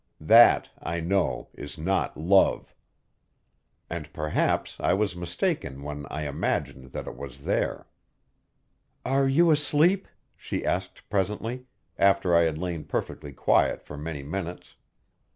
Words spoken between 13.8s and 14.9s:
for many minutes.